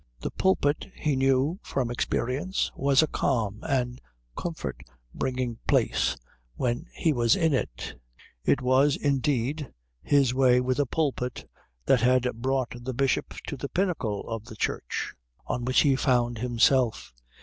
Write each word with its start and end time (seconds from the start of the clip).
The 0.19 0.31
pulpit, 0.31 0.87
he 0.95 1.15
knew 1.15 1.59
from 1.61 1.91
experience, 1.91 2.71
was 2.75 3.03
a 3.03 3.07
calm 3.07 3.59
and 3.61 4.01
comfort 4.35 4.81
bringing 5.13 5.59
place 5.67 6.17
when 6.55 6.87
he 6.95 7.13
was 7.13 7.35
in 7.35 7.53
it; 7.53 7.95
it 8.43 8.61
was, 8.63 8.95
indeed, 8.95 9.71
his 10.01 10.33
way 10.33 10.59
with 10.59 10.79
a 10.79 10.87
pulpit 10.87 11.47
that 11.85 12.01
had 12.01 12.41
brought 12.41 12.73
the 12.83 12.95
Bishop 12.95 13.35
to 13.45 13.55
the 13.55 13.69
pinnacle 13.69 14.27
of 14.27 14.45
the 14.45 14.55
Church 14.55 15.13
on 15.45 15.65
which 15.65 15.81
he 15.81 15.95
found 15.95 16.39
himself. 16.39 17.13